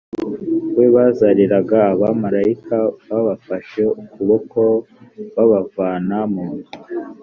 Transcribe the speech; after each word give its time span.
we 0.77 0.85
bazariraga 0.95 1.77
abamarayika 1.93 2.75
babafashe 3.09 3.81
ukuboko 4.01 4.61
babavana 5.35 6.17
munzu 6.33 6.77